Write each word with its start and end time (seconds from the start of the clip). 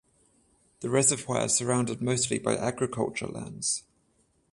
The 0.79 0.89
reservoir 0.89 1.45
is 1.45 1.53
surrounded 1.53 2.01
mostly 2.01 2.39
by 2.39 2.55
agriculture 2.57 3.27
lands. 3.27 3.83